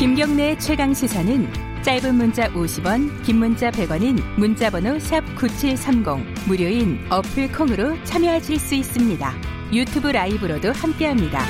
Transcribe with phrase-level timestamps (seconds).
[0.00, 8.02] 김경래 최강 시사는 짧은 문자 50원, 긴 문자 100원인 문자번호 샵 9730 무료인 어플 콩으로
[8.04, 9.34] 참여하실 수 있습니다.
[9.74, 11.44] 유튜브 라이브로도 함께합니다.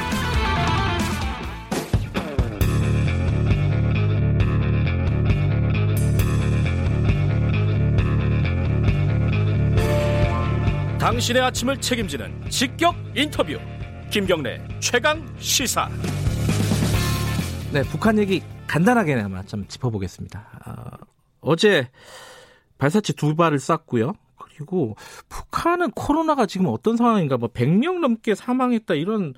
[10.99, 13.61] 당신의 아침을 책임지는 직격 인터뷰
[14.11, 15.89] 김경래 최강 시사
[17.73, 20.99] 네, 북한 얘기 간단하게나마 좀 짚어보겠습니다.
[21.41, 21.89] 어, 제
[22.79, 24.13] 발사체 두 발을 쐈고요.
[24.37, 24.97] 그리고
[25.29, 29.35] 북한은 코로나가 지금 어떤 상황인가, 뭐 100명 넘게 사망했다 이런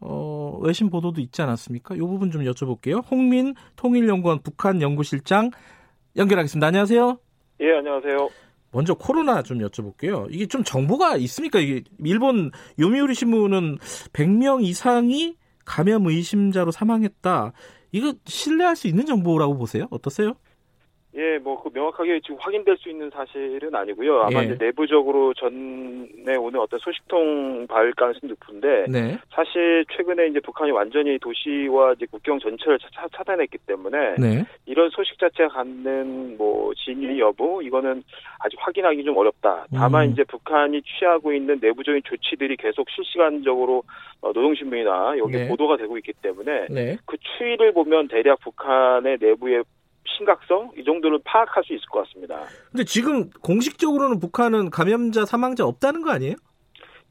[0.00, 1.96] 어, 외신 보도도 있지 않았습니까?
[1.96, 3.04] 이 부분 좀 여쭤볼게요.
[3.10, 5.50] 홍민 통일연구원 북한 연구실장
[6.16, 6.66] 연결하겠습니다.
[6.66, 7.18] 안녕하세요.
[7.60, 8.30] 예, 안녕하세요.
[8.72, 10.28] 먼저 코로나 좀 여쭤볼게요.
[10.30, 11.58] 이게 좀 정보가 있습니까?
[11.58, 13.76] 이게 일본 요미우리 신문은
[14.14, 15.36] 100명 이상이
[15.66, 17.52] 감염 의심자로 사망했다.
[17.92, 19.86] 이거 신뢰할 수 있는 정보라고 보세요?
[19.90, 20.34] 어떠세요?
[21.16, 24.20] 예, 뭐, 그 명확하게 지금 확인될 수 있는 사실은 아니고요.
[24.20, 24.44] 아마 예.
[24.44, 29.18] 이제 내부적으로 전에 오는 어떤 소식통 발 가능성이 높은데, 네.
[29.30, 34.44] 사실 최근에 이제 북한이 완전히 도시와 이제 국경 전체를 차, 차단했기 때문에, 네.
[34.66, 38.02] 이런 소식 자체가 갖는 뭐 진위 여부, 이거는
[38.40, 39.66] 아직 확인하기 좀 어렵다.
[39.74, 40.12] 다만 음.
[40.12, 43.84] 이제 북한이 취하고 있는 내부적인 조치들이 계속 실시간적으로
[44.20, 45.48] 어, 노동신문이나 여기 네.
[45.48, 46.98] 보도가 되고 있기 때문에, 네.
[47.06, 49.64] 그 추이를 보면 대략 북한의 내부의
[50.16, 52.40] 심각성 이 정도를 파악할 수 있을 것 같습니다.
[52.70, 56.34] 근데 지금 공식적으로는 북한은 감염자 사망자 없다는 거 아니에요?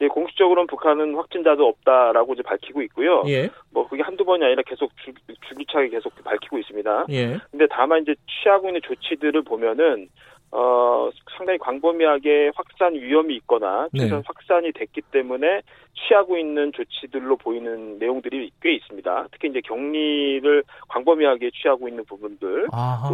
[0.02, 3.24] 예, 공식적으로는 북한은 확진자도 없다라고 이제 밝히고 있고요.
[3.28, 3.50] 예.
[3.72, 5.14] 뭐 그게 한두 번이 아니라 계속 주,
[5.48, 7.06] 주기차게 계속 밝히고 있습니다.
[7.12, 7.40] 예.
[7.50, 10.10] 근데 다만 이제 취하고 있는 조치들을 보면은
[10.58, 14.04] 어 상당히 광범위하게 확산 위험이 있거나 네.
[14.04, 15.62] 최소한 확산이 됐기 때문에
[16.08, 19.28] 취하고 있는 조치들로 보이는 내용들이 꽤 있습니다.
[19.32, 22.68] 특히 이제 격리를 광범위하게 취하고 있는 부분들,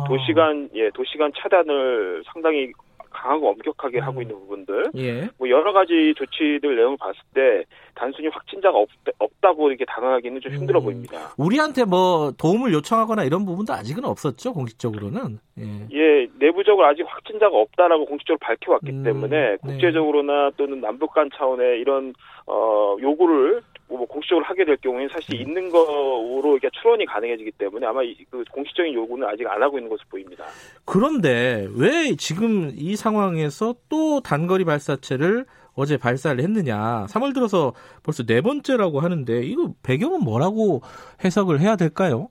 [0.08, 2.72] 도시간 예 도시간 차단을 상당히
[3.22, 4.04] 강하고 엄격하게 음.
[4.04, 5.30] 하고 있는 부분들, 예.
[5.38, 8.90] 뭐 여러 가지 조치들 내용을 봤을 때 단순히 확진자가 없,
[9.20, 10.86] 없다고 이렇게 당하기는 좀 힘들어 음.
[10.86, 11.34] 보입니다.
[11.38, 15.40] 우리한테 뭐 도움을 요청하거나 이런 부분도 아직은 없었죠, 공식적으로는.
[15.60, 15.88] 예.
[15.92, 19.58] 예, 내부적으로 아직 확진자가 없다라고 공식적으로 밝혀왔기 음, 때문에 네.
[19.58, 22.14] 국제적으로나 또는 남북 간 차원의 이런
[22.48, 23.62] 어 요구를
[23.98, 25.42] 뭐 공식적으로 하게 될 경우에는 사실 음.
[25.42, 29.90] 있는 거로 이게 추론이 가능해지기 때문에 아마 이- 그 공식적인 요구는 아직 안 하고 있는
[29.90, 30.46] 것으로 보입니다.
[30.86, 37.06] 그런데 왜 지금 이 상황에서 또 단거리 발사체를 어제 발사를 했느냐.
[37.10, 40.82] 3월 들어서 벌써 네 번째라고 하는데 이거 배경은 뭐라고
[41.24, 42.30] 해석을 해야 될까요?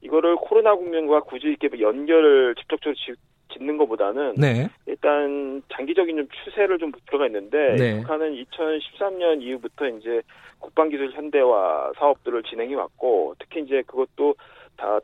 [0.00, 3.14] 이거를 코로나 국면과 굳이 이렇게 연결을 직접적으로 지-
[3.52, 4.68] 짓는 것보다는 네.
[4.86, 7.96] 일단 장기적인 좀 추세를 좀 들어가 있는데 네.
[8.00, 10.22] 북한은 2013년 이후부터 이제
[10.58, 14.44] 국방기술 현대화 사업들을 진행해 왔고 특히 이제 그것도 다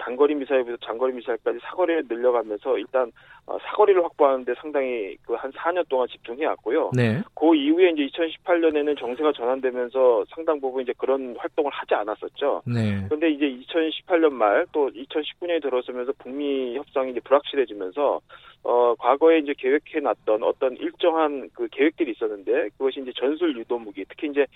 [0.04, 3.10] 단거리 미사일부터 장거리 미사일까지 사거리를 늘려가면서 일단
[3.46, 6.90] 어, 사거리를 확보하는데 상당히 그 한 4년 동안 집중해 왔고요.
[6.94, 7.20] 네.
[7.34, 12.62] 그 이후에 이제 2018년에는 정세가 전환되면서 상당 부분 이제 그런 활동을 하지 않았었죠.
[12.66, 13.02] 네.
[13.06, 18.20] 그런데 이제 2018년 말 또 2019년에 들어서면서 북미 협상이 이제 불확실해지면서
[18.64, 24.04] 어 과거에 이제 계획해 놨던 어떤 일정한 그 계획들이 있었는데 그것이 이제 전술 유도 무기
[24.08, 24.46] 특히 이제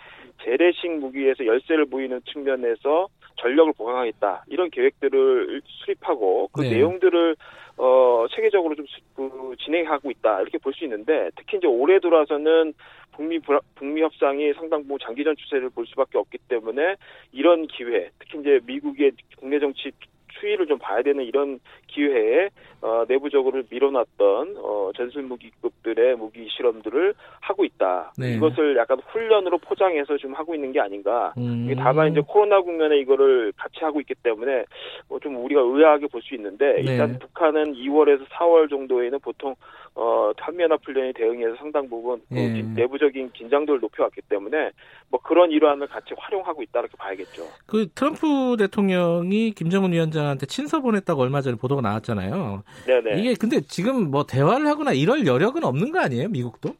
[0.43, 6.71] 재래식 무기에서 열세를 보이는 측면에서 전력을 보강하겠다 이런 계획들을 수립하고 그 네.
[6.71, 7.37] 내용들을
[7.77, 12.75] 어 체계적으로 좀 수- 그, 진행하고 있다 이렇게 볼 수 있는데 특히 이제 올해 들어와서는
[13.13, 16.97] 북미 불- 북미 협상이 상당 부분 장기전 추세를 볼 수밖에 없기 때문에
[17.33, 19.91] 이런 기회, 특히 이제 미국의 국내 정치
[20.41, 22.49] 추이를 좀 봐야 되는 이런 기회에
[22.81, 28.13] 어, 내부적으로 밀어놨던 어, 전술 무기급들의 무기 실험들을 하고 있다.
[28.17, 28.35] 네.
[28.35, 31.35] 이것을 약간 훈련으로 포장해서 좀 하고 있는 게 아닌가.
[31.39, 31.73] 음.
[31.77, 34.65] 다만 이제 코로나 국면에 이거를 같이 하고 있기 때문에
[35.09, 36.93] 뭐 좀 우리가 의아하게 볼 수 있는데 네.
[36.93, 39.55] 일단 북한은 2월에서 4월 정도에는 보통
[40.01, 42.53] 어 한미연합 훈련에 대응해서 상당 부분 그 예.
[42.53, 44.71] 긴- 내부적인 긴장도를 높여왔기 때문에
[45.11, 47.43] 뭐 그런 일환을 같이 활용하고 있다 이렇게 봐야겠죠.
[47.67, 52.63] 그 트럼프 대통령이 김정은 위원장한테 친서 보냈다고 얼마 전에 보도가 나왔잖아요.
[52.87, 53.19] 네네.
[53.21, 56.29] 이게 근데 지금 뭐 대화를 하거나 이럴 여력은 없는 거 아니에요?
[56.29, 56.71] 미국도?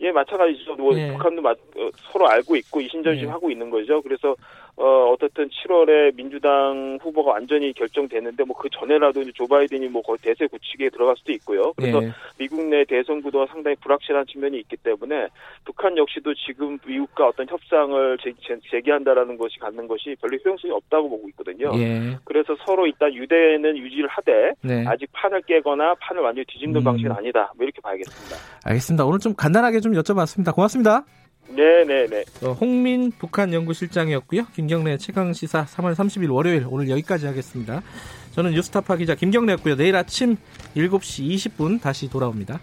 [0.00, 0.74] 예, 마찬가지죠.
[0.74, 1.12] 뭐 예.
[1.12, 3.30] 북한도 마- 어, 서로 알고 있고 이신전심 예.
[3.30, 4.02] 하고 있는 거죠.
[4.02, 4.34] 그래서
[4.76, 10.18] 어 어떻든 7월에 민주당 후보가 완전히 결정됐는데 뭐 그 전에라도 이제 조 바이든이 뭐 거의
[10.22, 11.72] 대세 굳히기에 들어갈 수도 있고요.
[11.72, 12.12] 그래서 예.
[12.38, 15.26] 미국 내 대선 구도가 상당히 불확실한 측면이 있기 때문에
[15.64, 18.18] 북한 역시도 지금 미국과 어떤 협상을
[18.70, 21.72] 제기한다라는 것이 갖는 것이 별로 효용성이 없다고 보고 있거든요.
[21.74, 22.16] 예.
[22.24, 24.84] 그래서 서로 일단 유대는 유지를 하되 네.
[24.86, 26.84] 아직 판을 깨거나 판을 완전히 뒤집는 음.
[26.84, 27.52] 방식은 아니다.
[27.56, 28.36] 뭐 이렇게 봐야겠습니다.
[28.64, 29.04] 알겠습니다.
[29.04, 30.54] 오늘 좀 간단하게 좀 여쭤봤습니다.
[30.54, 31.04] 고맙습니다.
[31.54, 32.24] 네네네.
[32.42, 34.46] 어, 홍민 북한 연구실장이었고요.
[34.54, 37.82] 김경래 최강 시사 3월 30일 월요일 오늘 여기까지 하겠습니다.
[38.32, 39.76] 저는 뉴스타파 기자 김경래였고요.
[39.76, 40.36] 내일 아침
[40.74, 42.58] 7시 20분 다시 돌아옵니다.